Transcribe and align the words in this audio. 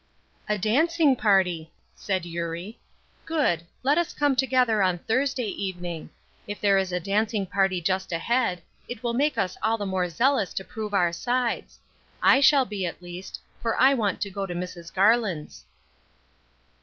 "A 0.49 0.57
dancing 0.57 1.15
party," 1.15 1.71
said 1.93 2.25
Eurie. 2.25 2.79
"Good! 3.23 3.61
Let 3.83 3.99
us 3.99 4.13
come 4.15 4.35
together 4.35 4.81
on 4.81 4.97
Thursday 4.97 5.43
evening. 5.45 6.09
If 6.47 6.59
there 6.59 6.79
is 6.79 6.91
a 6.91 6.99
dancing 6.99 7.45
party 7.45 7.79
just 7.81 8.11
ahead, 8.11 8.63
it 8.87 9.03
will 9.03 9.13
make 9.13 9.37
us 9.37 9.57
all 9.61 9.77
the 9.77 9.85
more 9.85 10.09
zealous 10.09 10.55
to 10.55 10.63
prove 10.63 10.95
our 10.95 11.13
sides; 11.13 11.77
I 12.19 12.39
shall 12.41 12.65
be, 12.65 12.83
at 12.87 13.03
least, 13.03 13.39
for 13.61 13.79
I 13.79 13.93
want 13.93 14.21
to 14.21 14.31
go 14.31 14.47
to 14.47 14.55
Mrs. 14.55 14.91
Garland's." 14.91 15.65